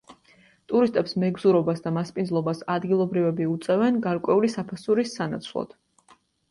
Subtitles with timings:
[0.71, 5.83] ტურისტებს მეგზურობას და მასპინძლობას ადგილობრივები უწევენ გარკვეული საფასურის სანაცვლოდ.